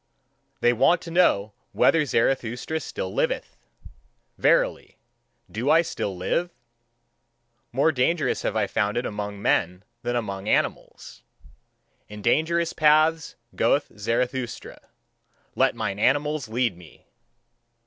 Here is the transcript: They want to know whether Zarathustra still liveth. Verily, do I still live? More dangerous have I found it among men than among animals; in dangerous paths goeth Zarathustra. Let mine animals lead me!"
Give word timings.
They 0.61 0.73
want 0.73 0.99
to 1.03 1.11
know 1.11 1.53
whether 1.73 2.03
Zarathustra 2.05 2.79
still 2.79 3.13
liveth. 3.13 3.55
Verily, 4.35 4.97
do 5.51 5.69
I 5.69 5.83
still 5.83 6.17
live? 6.17 6.49
More 7.71 7.91
dangerous 7.91 8.41
have 8.41 8.55
I 8.55 8.65
found 8.65 8.97
it 8.97 9.05
among 9.05 9.39
men 9.43 9.83
than 10.01 10.15
among 10.15 10.49
animals; 10.49 11.21
in 12.09 12.23
dangerous 12.23 12.73
paths 12.73 13.35
goeth 13.55 13.91
Zarathustra. 13.95 14.81
Let 15.53 15.75
mine 15.75 15.99
animals 15.99 16.47
lead 16.47 16.75
me!" 16.75 17.05